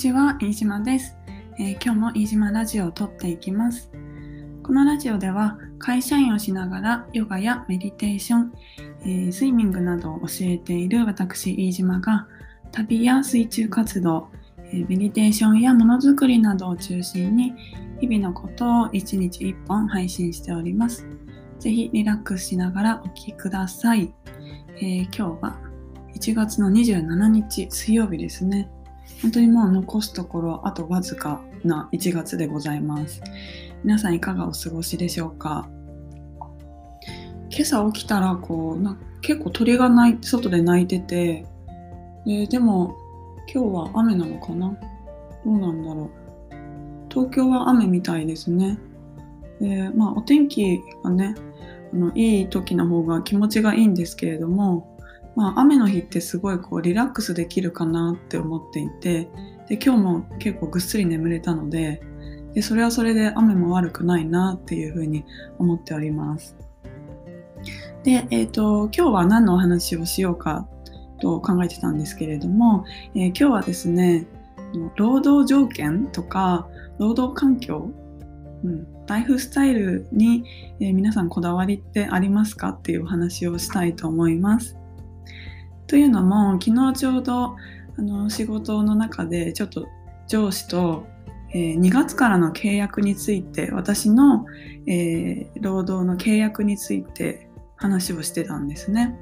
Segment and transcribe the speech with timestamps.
[0.00, 1.14] ちは、飯島です、
[1.58, 3.92] えー今日も飯島ラジオを撮っていきます。
[4.62, 8.52] このラジオでは会社員をしながらヨガやメディテーション、
[9.02, 12.26] えースイミングなどを教えている私飯島が
[12.72, 14.28] 旅や水中活動、
[14.72, 17.52] えーメディテーションやものづくりなどを中心に
[18.00, 21.06] 日々のことを1日1本配信しております。
[21.58, 24.10] ぜひリラックスしながらお聴きください。
[24.80, 25.58] え今日は
[26.14, 28.70] 1月の27日水曜日ですね。
[29.22, 33.22] 本当にもう残すところあとわずかな1月でございます。
[33.84, 35.68] 皆さんいかがお過ごしでしょうか？
[37.50, 41.46] 今朝起きたらこうな結構鳥が鳴い外で鳴いてて
[42.24, 42.96] ででも
[43.52, 44.76] 今日は雨なのかな？
[45.44, 46.10] どうなんだろう
[47.10, 48.78] 東京は雨みたいですね。
[49.60, 51.34] でまあお天気がね
[51.92, 54.89] あのいい時の方が気持ちがいいんですけれども
[55.40, 59.30] まあ、雨の日ってすごいこうリラックスできるかなって思っていて
[59.68, 62.02] で今日も結構ぐっすり眠れたので
[62.52, 65.24] でそれはそれで雨も悪くないなっていうふうに
[65.58, 66.56] 思っております。
[68.02, 70.68] で、えー、と今日は何のお話をしようか
[71.22, 72.84] と考えてたんですけれども、
[73.14, 74.26] えー今日はですね
[74.96, 77.90] 労働条件とか労働環境、
[78.62, 80.44] うん、ライフスタイルに、
[80.80, 84.79] えー皆さんこだわりってありますかっていうお話をしたいと思います。
[85.90, 87.56] というのも昨日ちょうど
[87.98, 89.88] あの仕事の中でちょっと
[90.28, 91.04] 上司と、
[91.52, 94.46] えー2月からの契約について私の、
[94.86, 99.18] えー労働の契約について話をしてたんですね。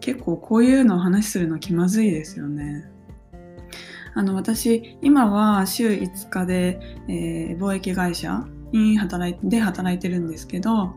[0.00, 2.90] 結構こういうのを話するの気まずいですよね。
[4.14, 10.96] あの私今は週5日で、えー貿易会社に働いで働いてるんですけど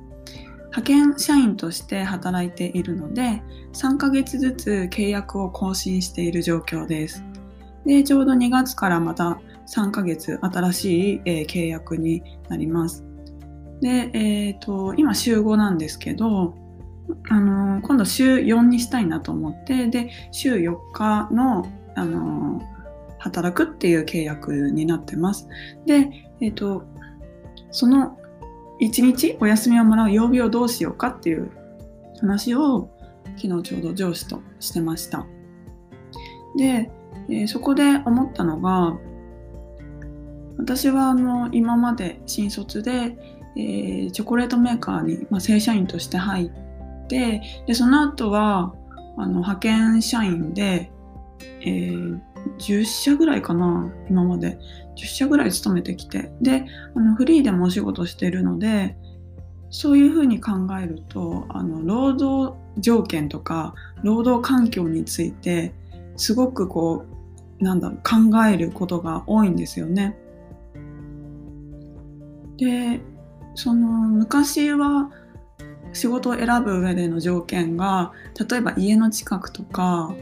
[0.75, 7.23] 派遣社員として働いているので3ヶ月ずつ契約を更新している状況です。
[7.85, 13.05] で、ちょうど2月からまた3ヶ月新しい、えー契約になります。
[13.79, 16.55] で、えっ、と、今週5なんですけど、
[17.29, 21.65] あのー今度週4にしたいなと思って、で、週4日の、
[21.95, 22.61] あの
[23.19, 25.47] 働くっていう契約になってます。
[25.85, 26.09] で、
[26.41, 26.83] えっ、と、
[27.71, 28.17] その
[28.81, 31.51] 1日お休みをもらう曜日をどうしようかっていう
[32.19, 32.89] 話を
[33.37, 35.25] 昨日ちょうど上司としてました。
[36.57, 36.91] で、
[37.29, 38.97] えーそこで思ったのが
[40.57, 43.17] 私はあの今まで新卒で、
[43.55, 48.73] えーチョコレートメーカーに、まあ、正社員として入ってでその後は
[49.17, 50.91] あの派遣社員で、
[51.61, 52.19] えー
[52.59, 54.57] 10社ぐらいかな今まで
[54.97, 58.95] 10社ぐらい勤めてきてであのフリーでもお仕事してるので
[59.69, 60.51] そういうふうに考
[60.81, 63.73] えるとあの労働条件とか
[64.03, 65.73] 労働環境について
[66.15, 67.05] すごくこ
[67.59, 70.17] うなんだろう考えることが多いんですよね。
[72.57, 73.01] で
[73.55, 75.09] その昔は
[75.93, 78.11] 仕事を選ぶ上での条件が
[78.49, 80.13] 例えば家の近くとか、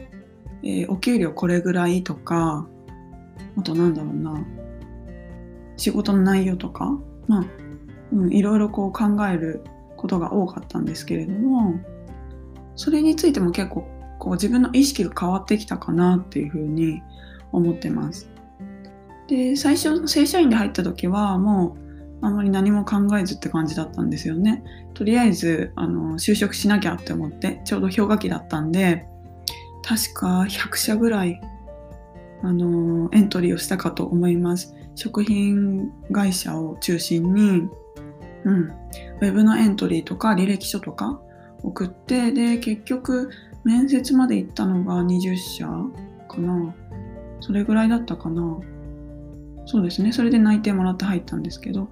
[0.64, 2.66] えーお給料これぐらいとか
[3.56, 4.44] あとなんだろうな
[5.76, 6.98] 仕事の内容とか
[7.28, 7.44] まあ
[8.12, 9.62] うん、いろいろこう考える
[9.96, 11.74] ことが多かったんですけれども
[12.76, 13.88] それについても結構
[14.18, 17.02] こう自分の意識が変わってきたかなっていうふうに
[17.52, 18.28] 思ってます。
[19.28, 21.76] で最初正社員で入った時はも
[22.20, 24.62] うあんまり何も考えずって感じだったんですよね。
[24.94, 29.06] とりあえずあの就職しなきゃって思ってちょうど氷河期だったんで
[29.86, 31.40] 確か100社ぐらい
[32.42, 34.74] あのエントリーをしたかと思います。
[34.94, 37.68] 食品会社を中心に
[38.44, 41.20] うん、ウェブのエントリーとか履歴書とか
[41.62, 43.30] 送ってで結局
[43.64, 45.66] 面接まで行ったのが20社
[46.28, 46.74] かな。
[47.40, 48.58] それぐらいだったかな。
[49.66, 50.12] そうですね。
[50.12, 51.88] それで内定もらって入ったんですけど。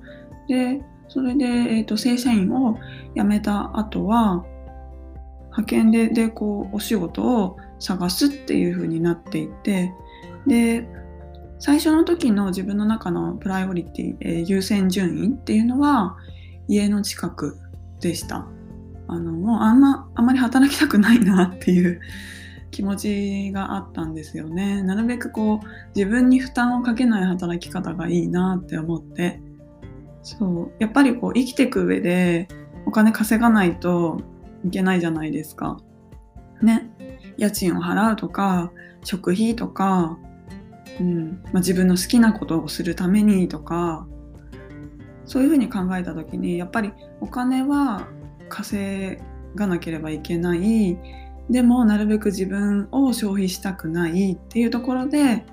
[0.49, 2.79] でそれで、えー、と正社員を
[3.15, 4.45] 辞めた後は
[5.53, 9.93] 派遣ででこうお仕事を探すっていう風になっていて
[10.47, 10.87] で
[11.59, 16.17] 最初の時の自分の中のプライオリティ、えー優先順位っていうのは
[16.69, 17.59] 家の近く
[18.01, 18.47] でした。
[19.09, 22.01] あのもうあんまあんまり働きたくないなっていう
[22.71, 24.83] 気持ちがあったんですよね。
[24.83, 29.41] なるべくこう自分に負担をかけない働き方がいいなって思って
[30.23, 32.49] そうやっぱりこう生きていく上で
[32.87, 34.21] お金稼がないと
[34.65, 35.79] いけないじゃないですか。
[36.65, 36.91] ね。
[37.37, 38.73] 家賃を払うとか
[39.05, 40.19] 食費とか
[41.01, 41.43] うん。
[41.45, 44.07] まあ、自分の好きなことをするためにとか
[45.25, 48.07] そういうふうに考えた時にやっぱりお金は
[48.49, 49.19] 稼
[49.55, 50.99] がなければいけない。
[51.51, 54.33] でもなるべく自分を消費したくない。
[54.33, 55.45] っていうところで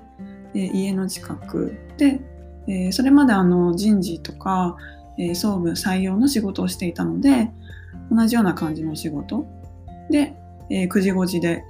[0.54, 1.78] えー、家の近く。
[1.96, 2.20] で、
[2.66, 4.76] えー、それまであの人事とか、
[5.18, 7.50] え総務採用の仕事をしていたので
[8.10, 9.44] 同じような感じの仕事。
[10.08, 10.34] で、
[10.70, 11.64] え9時5時で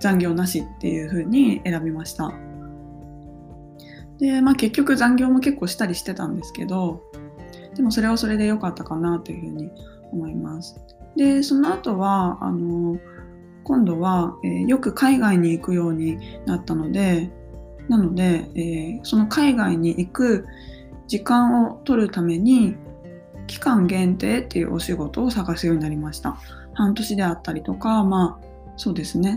[0.00, 2.32] 残業なしっていう風に選びました。
[4.18, 7.02] で、まあ結局残業も結構したりしてたんですけど、
[7.74, 9.70] でもそれはそれで良かったかなというふうに
[10.12, 10.80] 思います。
[11.16, 12.98] で、その後は、あの、
[13.64, 17.30] 今度は、えー、よく海外に行くようになったので、
[17.88, 20.46] なので、えー、その海外に行く
[21.06, 22.76] 時間を取るために、
[23.46, 26.38] 期間限定っていうお仕事を探すようになりました。
[26.78, 29.36] 半年であったりとか、まあ、そうですね。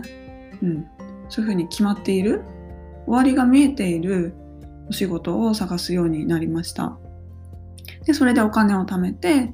[0.62, 0.86] うん。
[1.28, 2.44] そういうふうに決まっている、
[3.04, 4.32] 終わりが見えている
[4.88, 6.96] お仕事を探すようになりました。
[8.04, 9.52] で、それでお金を貯めて、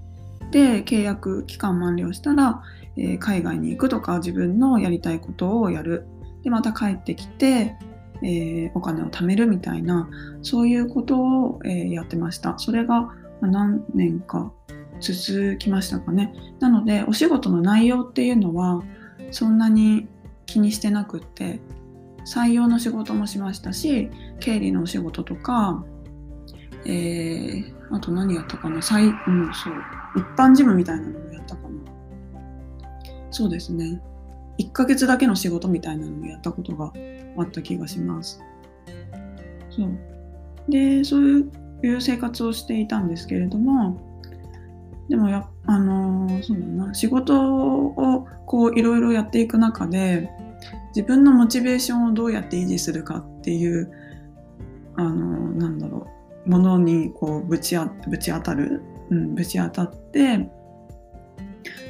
[0.50, 2.62] で、契約期間満了したら、
[2.98, 6.06] えー、海外に行くとか自分のやりたいことをやる。
[6.44, 7.74] で、また帰ってきて、
[8.22, 10.10] えー、お金を貯めるみたいな、
[10.42, 12.58] そういうことを、えー、やってました。
[12.58, 14.52] それが何年か
[15.00, 16.34] 続きましたかね。
[16.60, 18.82] なので、お仕事の内容っていうのは、
[19.30, 20.08] そんなに
[20.46, 21.60] 気にしてなくって、
[22.24, 24.10] 採用の仕事もしましたし、
[24.40, 25.84] 経理のお仕事とか、
[26.84, 29.14] えー、あと何やったかな最、うん、
[29.54, 29.74] そう。
[30.16, 31.68] 一般事務みたいなのもやったかな。
[33.30, 34.00] そうですね。
[34.58, 36.92] 1ヶ月だけの仕事みたいなのもやったことが
[37.36, 38.42] あった気がします。
[39.70, 39.90] そう。
[40.68, 41.50] で、そう
[41.82, 44.07] いう生活をしていたんですけれども、
[45.08, 50.30] でもや、あのー、そうだな、仕事をこういろいろやっていく中で、
[50.94, 53.90] 自分のモチベーションをどうやって維持するかっていう、
[54.96, 56.06] あのー、なんだろ
[56.46, 60.48] う、ものにこうぶちあぶち当たる、うん、ぶち当たって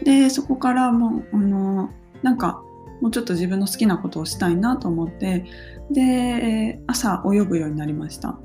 [0.02, 1.90] でそこからもうあの
[2.22, 2.62] なんか
[3.00, 5.44] もうちょっと自分の好きなことをしたいなと思って
[5.90, 8.38] で朝泳ぐようになりました。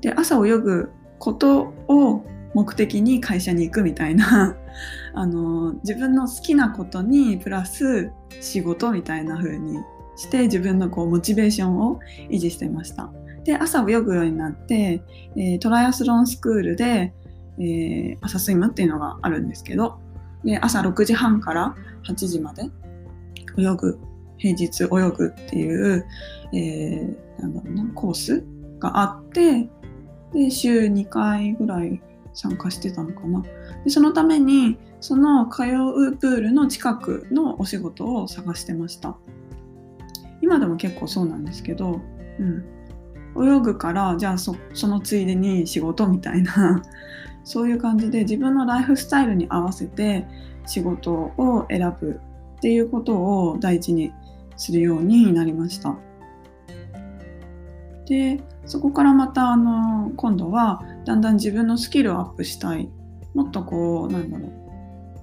[0.00, 2.24] で朝泳ぐことを
[2.56, 4.56] 目的に会社に行くみたいな。
[5.12, 8.10] あの自分の好きなことにプラス
[8.40, 9.78] 仕事みたいな風に
[10.16, 12.00] して自分のこうモチベーションを
[12.30, 13.12] 維持してました。
[13.44, 15.02] で、朝泳ぐようになって、
[15.36, 17.14] えー、トライアスロンスクールで、
[17.58, 19.98] えー、朝スイムっていうのがあるんですけど、
[20.42, 21.74] で朝6時半から
[22.08, 22.62] 8時まで
[23.58, 23.98] 泳ぐ、
[24.38, 26.06] 平日泳ぐっていう、
[26.54, 28.44] えー、なんだろうな、コース
[28.78, 29.68] があって、
[30.32, 32.00] で、週2回ぐらい
[32.36, 33.42] 参加してたのかな。
[33.82, 39.16] でそのために、その通うプールの近くのお仕事を探してました。
[40.42, 42.00] 今でも結構そうなんですけど、
[42.38, 42.64] うん。
[43.38, 46.82] 泳ぐからじゃあそのついでに仕事みたいな
[47.44, 50.26] そういう感じで自分のライフスタイルに合わせて
[50.64, 52.18] 仕事を選ぶ
[52.56, 54.12] っていうことを大事に
[54.56, 55.96] するようになりました。
[58.06, 62.88] でそこからまたあの今度はだんだん自分のスキルをアップしたい。
[63.34, 64.52] もっとこうなんだろう。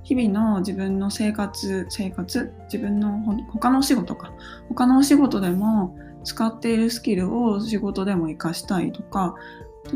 [0.04, 3.20] 日々の自分の生活生活自分の
[3.52, 4.32] 他のお仕事か。
[4.68, 9.36] 他のお仕事でも使っているスキルを仕事でも活かしたいとか。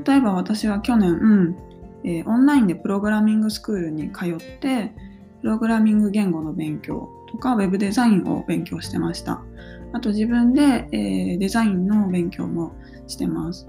[0.05, 1.55] 例えば私は去年、うん
[2.03, 4.93] えー、オンラインでプログラミングスクールに通って
[5.41, 9.41] プログラミング言語の勉強とかウェブデザインを勉強してました。
[9.93, 12.73] あと自分で、えー、デザインの勉強も
[13.07, 13.67] してます。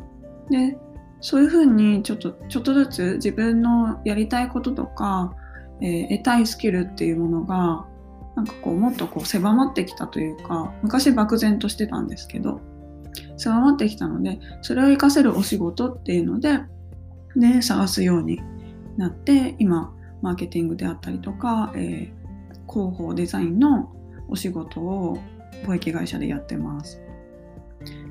[0.51, 0.77] で
[1.21, 5.35] そういうふうにちょっとちょっとずつ自分のやりたいこととか、
[5.81, 7.87] えー、得たいスキルっていうものが
[8.37, 12.61] なんかこうもっとこう狭まってきたというか昔漠然としてたんですけど
[13.37, 16.61] 狭まってきたのでそれを活かせるお仕事っていうので
[17.35, 18.41] で探すように
[18.97, 23.93] なって今マーケティングであったりとか、えー、広報デザインの
[24.29, 25.19] お仕事を
[25.65, 27.01] 貿易会社でやってます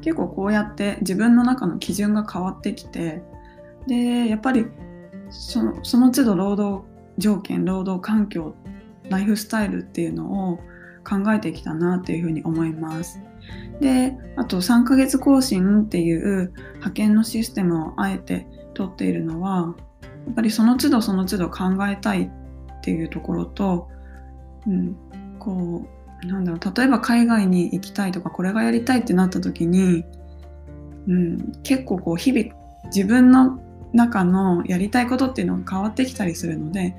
[0.01, 3.21] 結構こうやって自分の中の基準が変わってきて
[3.87, 4.65] でやっぱり
[5.29, 6.85] そのその都度労働
[7.17, 8.55] 条件労働環境
[9.09, 10.59] ライフスタイルっていうのを
[11.07, 13.21] 考えてきたなっていうふうに思います。
[13.79, 19.75] で、あと3ヶ月更新っていう派遣のシステムをあえて取っているのは、
[20.25, 22.29] やっぱりその都度その都度考えたいっ
[22.81, 23.87] ていうところと、
[24.67, 24.95] うん、
[25.39, 30.05] こう、なんだろう、例えば海外に行きたいとか、これがやりたいってなった時に、
[31.07, 32.53] うん、結構こう日々
[32.93, 33.59] 自分の
[33.93, 36.93] 中のやりたいことっていうのが変わってきたりするので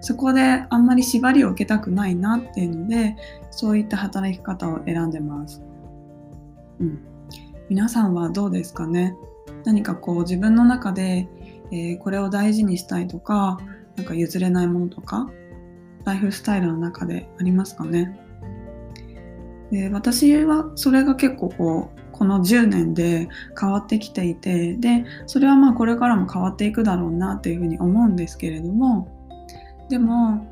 [0.00, 3.16] そこであんまり縛りを受けたくないなっていうので
[3.50, 5.60] そういった働き方を選んでます。
[6.78, 7.00] うん、
[7.68, 9.16] 皆さんはどうですかね？
[9.64, 11.28] 何かこう自分の中で、
[11.72, 13.58] えー、これを大事にしたいとか
[13.96, 15.28] なんか譲れないものとか
[16.04, 18.18] ライフスタイルの中でありますかね？
[19.72, 29.08] で私はそれが結構こうこの10年で変わってきていてでそれはまあこれからも変わっていくだろうなっていうふうに思うんですけれども
[29.88, 30.46] でも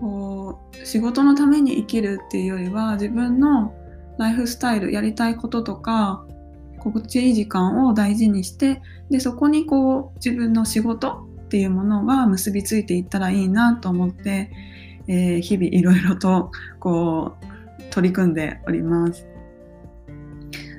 [0.00, 3.74] こう仕事のために生きるっていうよりは自分の
[4.18, 6.24] ライフスタイルやりたいこととか
[6.78, 14.50] 心地いい時間を大事にしてでそこにこう自分の仕事っていうものが結びついていったらいいなと思って、
[15.08, 16.50] えー、日々いろいろと
[16.80, 17.51] こう
[17.92, 19.28] 取り組んでおります。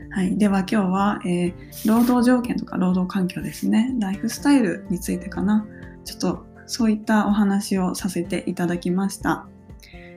[0.09, 1.53] はい、では今日は、えー、
[1.89, 5.65] 労働条件とか労働環境ですねライフスタイルについてかな
[6.05, 9.47] ちょっとそういったお話をさせていただきました。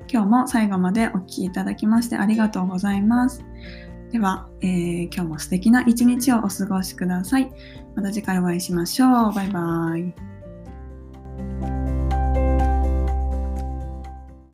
[0.09, 3.45] 今日も最後までお聴きいただきましてありがとうございます。
[4.13, 7.51] では、えー、今日も素敵な一日をお過ごしください。
[7.97, 9.33] また次回お会いしましょう。
[9.35, 9.97] バイバ
[11.73, 11.76] イ。